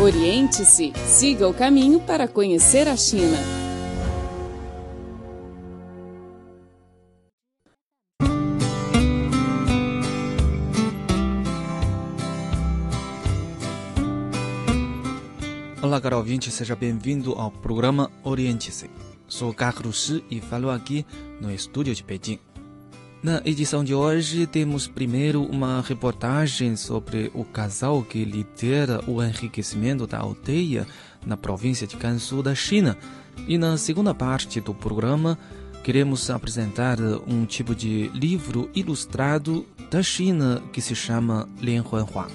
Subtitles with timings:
[0.00, 3.36] Oriente-se, siga o caminho para conhecer a China.
[15.82, 18.88] Olá, caro ouvinte, seja bem-vindo ao programa Oriente-se.
[19.26, 21.04] Sou Carlos Shi e falo aqui
[21.40, 22.38] no estúdio de Pequim.
[23.20, 30.06] Na edição de hoje, temos primeiro uma reportagem sobre o casal que lidera o enriquecimento
[30.06, 30.86] da aldeia
[31.26, 32.96] na província de Gansu da China.
[33.48, 35.36] E na segunda parte do programa,
[35.82, 42.28] queremos apresentar um tipo de livro ilustrado da China que se chama Lianhuanhua.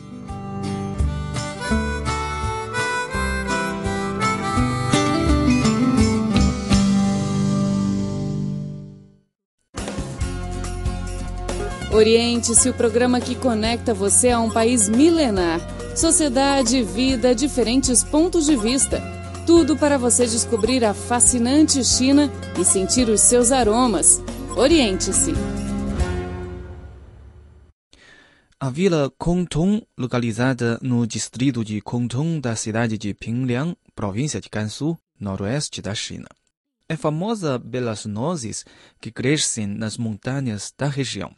[11.93, 15.61] Oriente-se o programa que conecta você a um país milenar.
[15.95, 18.99] Sociedade, vida, diferentes pontos de vista.
[19.45, 24.19] Tudo para você descobrir a fascinante China e sentir os seus aromas.
[24.57, 25.33] Oriente-se.
[28.59, 34.97] A vila Kongtong, localizada no distrito de Kongtong da cidade de Pingliang, província de Gansu,
[35.19, 36.27] noroeste da China,
[36.89, 38.65] é famosa pelas nozes
[38.99, 41.35] que crescem nas montanhas da região.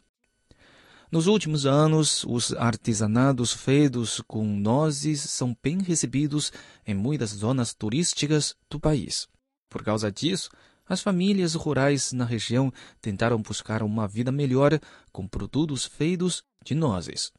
[1.10, 6.52] Nos últimos anos, os artesanados feitos com nozes são bem recebidos
[6.84, 9.28] em muitas zonas turísticas do país.
[9.68, 10.50] Por causa disso,
[10.88, 14.80] as famílias rurais na região tentaram buscar uma vida melhor
[15.12, 17.32] com produtos feitos de nozes.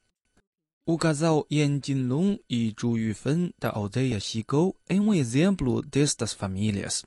[0.85, 7.03] O casal Yan Jinlong e Zhu Yufen da aldeia Xigou é um exemplo destas famílias.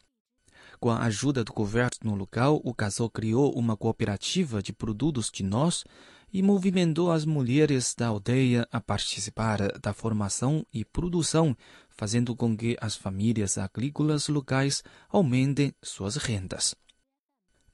[0.79, 5.85] Com a ajuda do governo local, o casal criou uma cooperativa de produtos de noz
[6.33, 11.57] e movimentou as mulheres da aldeia a participar da formação e produção,
[11.89, 16.75] fazendo com que as famílias agrícolas locais aumentem suas rendas.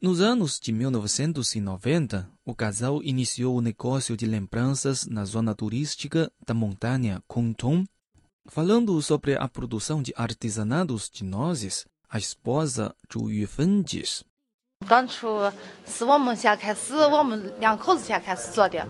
[0.00, 6.52] Nos anos de 1990, o casal iniciou o negócio de lembranças na zona turística da
[6.52, 7.86] montanha Kongtong.
[8.46, 14.22] Falando sobre a produção de artesanados de nozes, a esposa Zhu Yufen diz:
[14.87, 15.49] 当初
[15.85, 18.85] 是我们先开始，我们两口子先开始做的，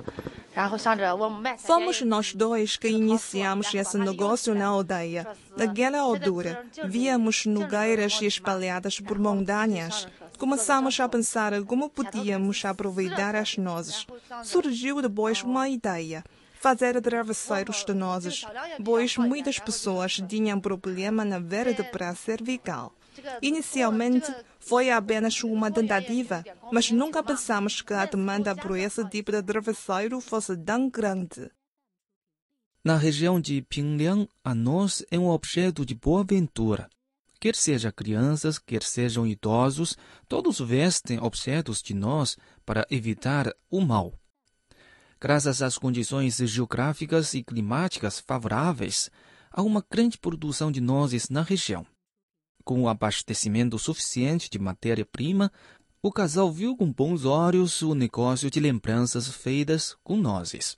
[0.51, 1.55] 然后想着我们买。
[1.57, 5.27] Fomos nós dois que iniciamos esse negócio na aldeia.
[5.55, 10.07] Naquela altura, víamos nogueiras espalhadas por montanhas.
[10.39, 14.07] Começamos a pensar como podíamos aproveitar as nozes.
[14.43, 16.23] Surgiu depois uma ideia.
[16.59, 18.45] Fazer travesseiros de nozes,
[18.83, 22.93] pois muitas pessoas tinham problema na vértebra cervical.
[23.42, 29.42] Inicialmente, foi apenas uma tentativa, mas nunca pensamos que a demanda por esse tipo de
[29.42, 31.50] travesseiro fosse tão grande.
[32.84, 36.88] Na região de Pingliang, a noz é um objeto de boa ventura.
[37.40, 39.96] Quer seja crianças, quer sejam idosos,
[40.28, 44.14] todos vestem objetos de noz para evitar o mal.
[45.20, 49.10] Graças às condições geográficas e climáticas favoráveis,
[49.50, 51.86] há uma grande produção de nozes na região.
[52.66, 55.52] Com o abastecimento suficiente de matéria-prima,
[56.02, 60.76] o casal viu com bons olhos o negócio de lembranças feitas com nozes.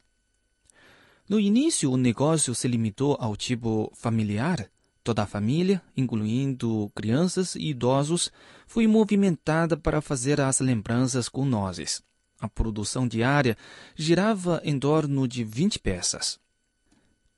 [1.26, 4.70] No início, o negócio se limitou ao tipo familiar.
[5.02, 8.30] Toda a família, incluindo crianças e idosos,
[8.66, 12.02] foi movimentada para fazer as lembranças com nozes.
[12.38, 13.56] A produção diária
[13.96, 16.38] girava em torno de 20 peças.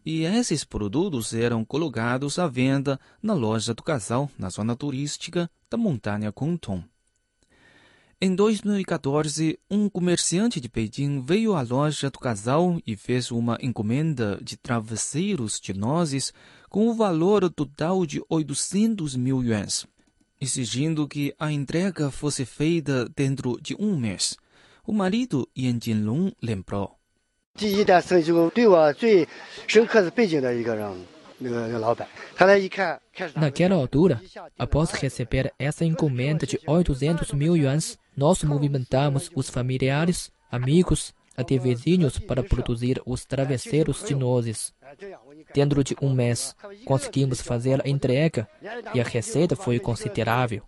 [0.05, 5.77] E esses produtos eram colocados à venda na loja do casal, na zona turística da
[5.77, 6.85] montanha Kongtong.
[8.23, 14.39] Em 2014, um comerciante de Beijing veio à loja do casal e fez uma encomenda
[14.43, 16.31] de travesseiros de nozes
[16.69, 19.87] com o valor total de 800 mil yuans,
[20.39, 24.37] exigindo que a entrega fosse feita dentro de um mês.
[24.87, 27.00] O marido Yan Jinlong lembrou.
[27.58, 29.26] 第一单生意中对我最
[29.66, 30.92] 深刻是北京的一个人，
[31.38, 32.06] 那个那个老板，
[32.36, 34.20] 他来一看，开始 Naquela altura,
[34.58, 42.20] após receber essa encomenda de 800 mil yuans, nós movimentamos os familiares, amigos, até vizinhos
[42.20, 44.74] para produzir os travesseiros de nozes.
[45.54, 46.56] Dentro de um mês,
[46.86, 48.48] conseguimos fazer a entrega
[48.94, 50.62] e a receita foi considerável.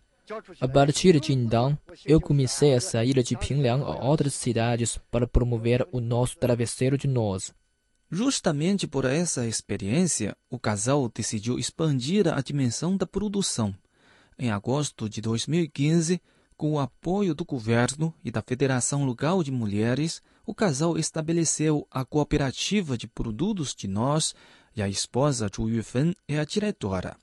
[0.61, 5.87] A partir de então, eu comecei a sair de Pingliang a outras cidades para promover
[5.93, 7.53] o nosso travesseiro de noz.
[8.11, 13.75] Justamente por essa experiência, o casal decidiu expandir a dimensão da produção.
[14.39, 16.21] Em agosto de 2015,
[16.57, 22.05] com o apoio do governo e da Federação Local de Mulheres, o casal estabeleceu a
[22.05, 24.35] cooperativa de produtos de nós
[24.77, 27.17] e a esposa Zhu Yufen é a diretora.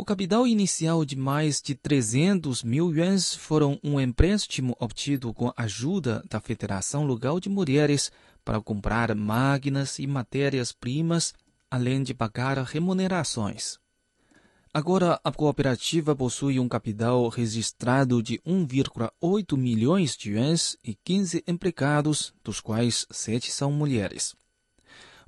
[0.00, 5.54] O capital inicial de mais de 300 mil yuans foram um empréstimo obtido com a
[5.58, 8.10] ajuda da Federação Local de Mulheres
[8.42, 11.34] para comprar máquinas e matérias-primas,
[11.70, 13.78] além de pagar remunerações.
[14.72, 22.32] Agora, a cooperativa possui um capital registrado de 1,8 milhões de yuans e 15 empregados,
[22.42, 24.34] dos quais 7 são mulheres.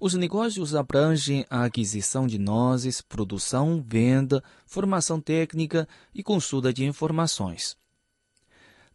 [0.05, 7.77] Os negócios abrangem a aquisição de nozes, produção, venda, formação técnica e consulta de informações.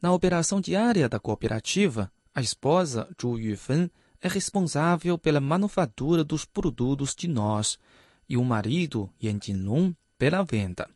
[0.01, 3.89] Na operação diária da cooperativa, a esposa Zhu Yufen
[4.19, 7.79] é responsável pela manufatura dos produtos de nós
[8.27, 10.89] e o marido Yan Jinlong pela venda.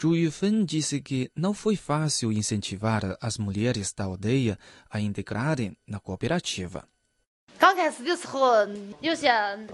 [0.00, 4.56] Zhu Yufen disse que não foi fácil incentivar as mulheres da aldeia
[4.88, 6.86] a integrarem na cooperativa.
[7.61, 8.67] 刚开始的时候，
[9.01, 9.31] 有些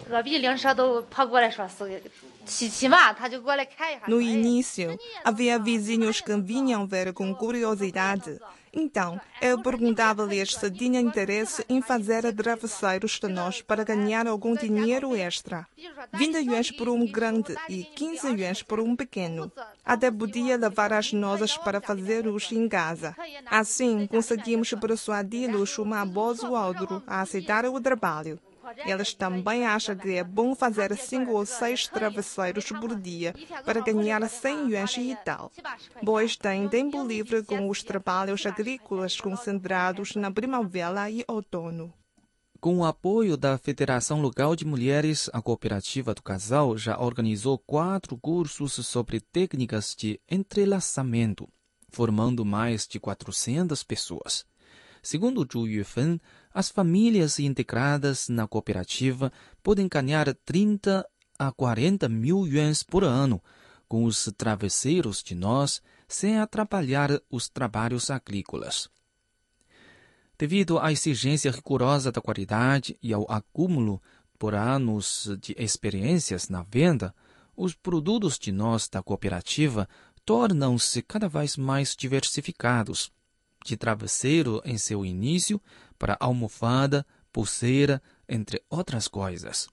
[0.09, 2.01] 隔壁邻舍都跑过来说是
[2.45, 4.01] 稀奇嘛，他就过来看一下。
[4.07, 8.39] No início, havia vizinhos que vinham ver com curiosidade.
[8.72, 15.14] então, eu perguntava-lhes se tinham interesse em fazer travesseiros de nós para ganhar algum dinheiro
[15.14, 15.66] extra.
[16.14, 19.50] 20 yuans por um grande e 15 yuans por um pequeno.
[19.84, 23.14] Até podia levar as nozes para fazê-los em casa.
[23.46, 28.38] Assim, conseguimos persuadi-los uma voz ou outro a aceitar o trabalho.
[28.84, 33.34] Eles também acham que é bom fazer cinco ou seis travesseiros por dia
[33.64, 35.50] para ganhar 100 yuans e tal,
[36.04, 41.92] pois têm tempo livre com os trabalhos agrícolas concentrados na primavera e outono.
[42.60, 48.18] Com o apoio da Federação Local de Mulheres, a cooperativa do casal já organizou quatro
[48.18, 51.48] cursos sobre técnicas de entrelaçamento,
[51.88, 54.44] formando mais de 400 pessoas.
[55.00, 56.20] Segundo Zhu Yufen,
[56.52, 61.06] as famílias integradas na cooperativa podem ganhar 30
[61.38, 63.42] a 40 mil yuans por ano
[63.88, 68.88] com os travesseiros de nós sem atrapalhar os trabalhos agrícolas.
[70.38, 74.00] Devido à exigência rigorosa da qualidade e ao acúmulo
[74.38, 77.14] por anos de experiências na venda,
[77.56, 79.88] os produtos de nós da cooperativa
[80.24, 83.10] tornam-se cada vez mais diversificados,
[83.68, 85.60] de travesseiro em seu início
[85.98, 89.68] para almofada, pulseira, entre outras coisas.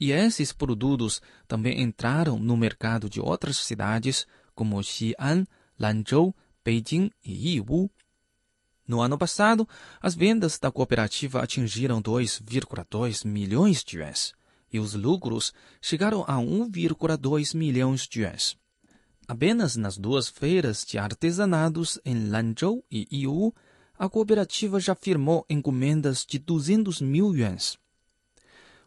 [0.00, 5.46] E esses produtos também entraram no mercado de outras cidades como Xi'an,
[5.78, 6.34] Lanzhou,
[6.64, 7.90] Beijing e Yiwu.
[8.88, 9.68] No ano passado,
[10.00, 14.32] as vendas da cooperativa atingiram 2,2 milhões de yuans
[14.72, 18.56] e os lucros chegaram a 1,2 milhões de yuans.
[19.28, 23.52] Apenas nas duas feiras de artesanados em Lanzhou e Yiwu,
[23.98, 27.76] a cooperativa já firmou encomendas de 200 mil yuans.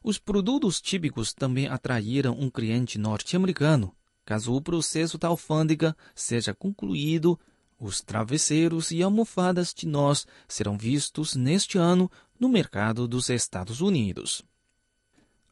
[0.01, 3.93] Os produtos típicos também atraíram um cliente norte-americano.
[4.23, 7.37] Caso o processo da alfândega seja concluído,
[7.77, 12.09] os travesseiros e almofadas de nós serão vistos neste ano
[12.39, 14.41] no mercado dos Estados Unidos.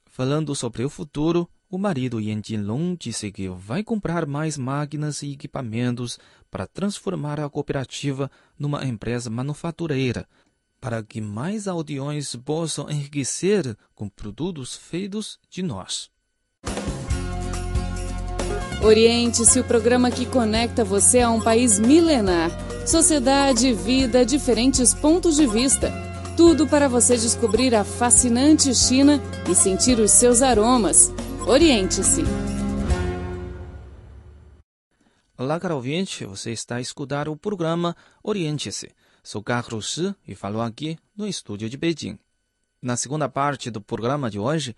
[0.05, 5.33] Falando sobre o futuro, o marido Yan Jinlong disse que vai comprar mais máquinas e
[5.33, 6.17] equipamentos
[6.49, 10.25] para transformar a cooperativa numa empresa manufatureira,
[10.79, 16.09] para que mais aldeões possam enriquecer com produtos feitos de nós.
[18.81, 22.51] Oriente-se o programa que conecta você a um país milenar.
[22.85, 25.91] Sociedade, vida, diferentes pontos de vista.
[26.37, 31.11] Tudo para você descobrir a fascinante China e sentir os seus aromas.
[31.47, 32.23] Oriente-se.
[35.37, 38.91] Olá, caro ouvinte, você está a escutar o programa Oriente-se.
[39.23, 42.19] Sou Carlos Shi e falo aqui no estúdio de Beijing.
[42.81, 44.75] Na segunda parte do programa de hoje,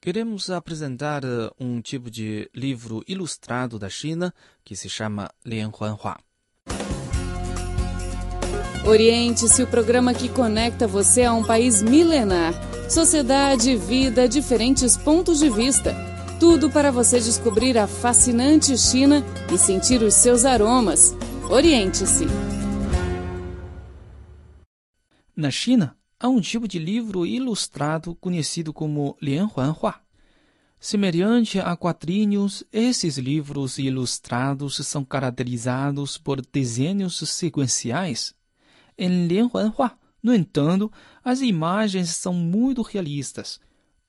[0.00, 1.22] queremos apresentar
[1.58, 4.32] um tipo de livro ilustrado da China
[4.64, 6.16] que se chama Lianhuanhua.
[8.86, 12.54] Oriente-se o programa que conecta você a um país milenar.
[12.88, 15.94] Sociedade, vida, diferentes pontos de vista.
[16.40, 21.14] Tudo para você descobrir a fascinante China e sentir os seus aromas.
[21.50, 22.24] Oriente-se.
[25.36, 29.96] Na China, há um tipo de livro ilustrado conhecido como Lianhuanhua.
[30.80, 38.34] Semelhante a quadrinhos, esses livros ilustrados são caracterizados por desenhos sequenciais.
[38.96, 39.92] Em Lianhuanhua,
[40.28, 40.92] no entanto,
[41.24, 43.58] as imagens são muito realistas,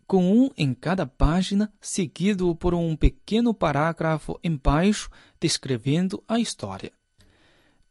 [0.06, 5.10] com um em cada página, seguido por um pequeno parágrafo embaixo
[5.40, 6.92] descrevendo a história.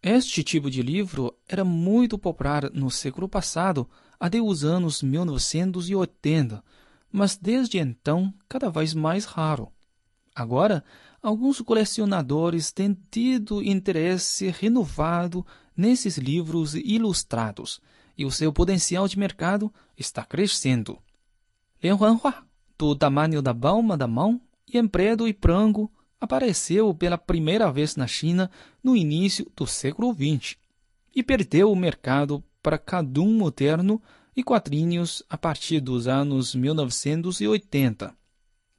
[0.03, 3.89] Este tipo de livro era muito popular no século passado,
[4.21, 6.63] até os anos 1980,
[7.11, 9.73] mas desde então cada vez mais raro.
[10.35, 10.85] Agora,
[11.23, 17.81] alguns colecionadores têm tido interesse renovado nesses livros ilustrados
[18.19, 20.99] e o seu potencial de mercado está crescendo.
[21.81, 22.45] Lianhuanhua,
[22.77, 27.95] do tamanho da palma da mão, e em preto e branco, apareceu pela primeira vez
[27.95, 28.51] na China
[28.83, 30.57] no início do século XX
[31.15, 34.03] e perdeu o mercado para Cadum moderno
[34.37, 38.15] e quadrinhos a partir dos anos 1980.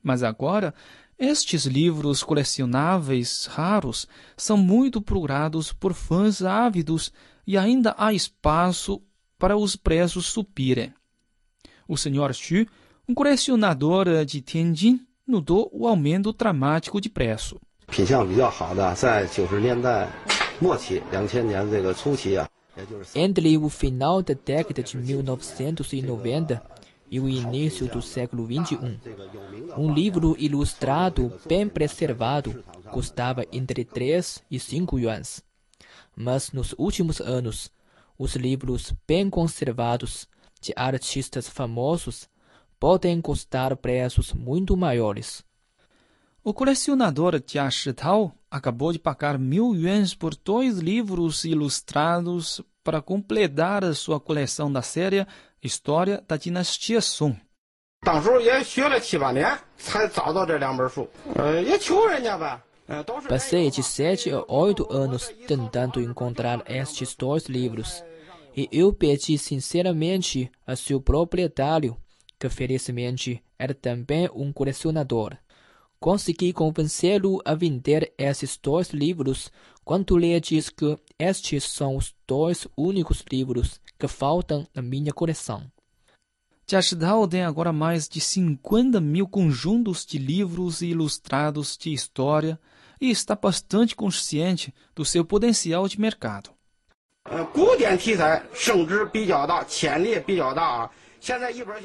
[0.03, 0.73] Mas agora,
[1.17, 7.11] estes livros colecionáveis raros são muito procurados por fãs ávidos
[7.45, 9.01] e ainda há espaço
[9.39, 10.93] para os preços subirem.
[11.87, 12.33] O Sr.
[12.33, 12.67] Xu,
[13.07, 17.59] um colecionador de Tianjin, notou o aumento dramático de preço.
[23.15, 26.61] Entre o final da década de 1990
[27.09, 28.99] e o início do século XXI,
[29.77, 35.43] um livro ilustrado bem preservado custava entre 3 e 5 yuans.
[36.15, 37.71] Mas nos últimos anos,
[38.19, 40.27] os livros bem conservados
[40.61, 42.27] de artistas famosos
[42.77, 45.41] podem custar preços muito maiores.
[46.43, 53.83] O colecionador Jia Shitao acabou de pagar mil yuans por dois livros ilustrados para completar
[53.83, 55.25] a sua coleção da série
[55.63, 57.39] História da Dinastia Song.
[63.27, 68.03] Passei de sete a oito anos tentando encontrar estes dois livros,
[68.57, 71.95] e eu pedi sinceramente a seu proprietário,
[72.39, 75.37] que felizmente era também um colecionador.
[75.99, 79.51] Consegui convencê-lo a vender esses dois livros
[79.85, 85.69] quando lhe diz que estes são os dois únicos livros que faltam na minha coleção.
[86.67, 92.59] Jiashidao tem agora mais de 50 mil conjuntos de livros ilustrados de história
[92.99, 96.51] e está bastante consciente do seu potencial de mercado.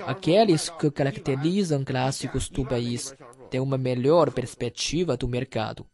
[0.06, 3.14] Aqueles que caracterizam clássicos do país
[3.50, 5.86] têm uma melhor perspectiva do mercado.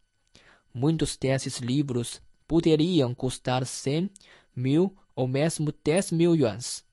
[0.72, 4.10] Muitos desses livros poderiam custar 100
[4.54, 6.84] mil ou mesmo 10 mil yuans.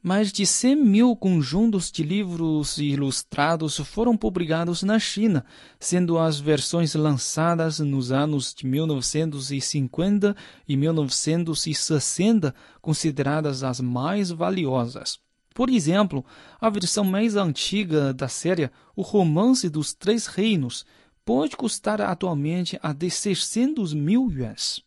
[0.00, 5.44] Mais de 100 mil conjuntos de livros ilustrados foram publicados na China,
[5.80, 10.36] sendo as versões lançadas nos anos de 1950
[10.68, 15.18] e 1960 consideradas as mais valiosas.
[15.52, 16.24] Por exemplo,
[16.60, 20.86] a versão mais antiga da série, O Romance dos Três Reinos,
[21.24, 24.80] pode custar atualmente até 600 mil yuans.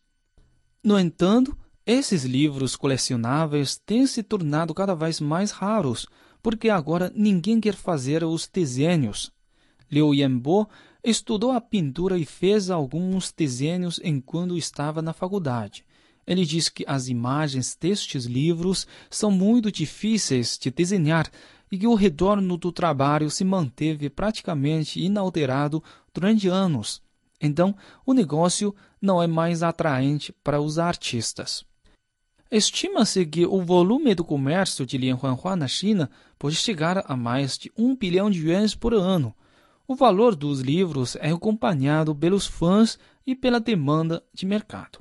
[0.81, 1.55] No entanto,
[1.91, 6.07] esses livros colecionáveis têm se tornado cada vez mais raros,
[6.41, 9.29] porque agora ninguém quer fazer os desenhos.
[9.91, 10.69] Liu Yanbo
[11.03, 15.83] estudou a pintura e fez alguns desenhos enquanto estava na faculdade.
[16.25, 21.29] Ele diz que as imagens destes livros são muito difíceis de desenhar
[21.69, 25.83] e que o retorno do trabalho se manteve praticamente inalterado
[26.13, 27.01] durante anos.
[27.41, 31.69] Então, o negócio não é mais atraente para os artistas.
[32.51, 37.72] Estima-se que o volume do comércio de Lianhuanhua na China pode chegar a mais de
[37.77, 39.34] um bilhão de yuans por ano.
[39.88, 45.00] O valor dos livros é acompanhado pelos fãs e pela demanda de mercado.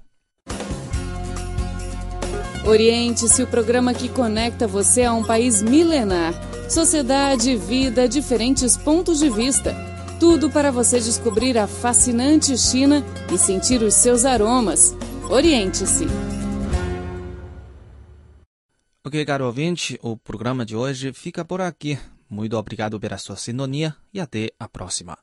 [2.65, 6.33] Oriente-se o programa que conecta você a um país milenar.
[6.71, 9.75] Sociedade, vida, diferentes pontos de vista.
[10.21, 14.95] Tudo para você descobrir a fascinante China e sentir os seus aromas.
[15.29, 16.07] Oriente-se.
[19.03, 21.99] Ok, caro ouvinte, o programa de hoje fica por aqui.
[22.29, 25.17] Muito obrigado pela sua sintonia e até a próxima.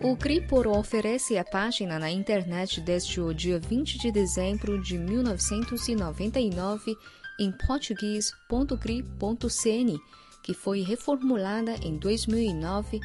[0.00, 6.94] O Cripor oferece a página na internet desde o dia 20 de dezembro de 1999
[7.40, 10.00] em português.cri.cn,
[10.44, 13.00] que foi reformulada em 2009,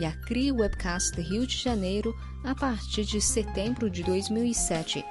[0.00, 5.04] e a CRI Webcast Rio de Janeiro a partir de setembro de 2007.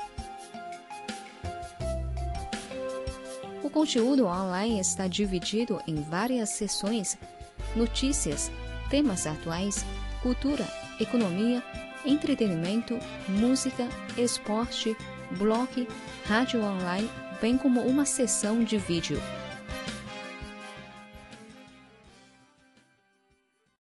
[3.64, 7.20] O conteúdo online está dividido em várias seções:
[7.76, 8.52] notícias,
[8.90, 9.86] temas atuais,
[10.24, 10.68] cultura,
[11.00, 11.64] economia,
[12.04, 14.98] entretenimento, música, esporte,
[15.38, 15.88] blog,
[16.26, 17.08] rádio online,
[17.40, 19.22] bem como uma seção de vídeo.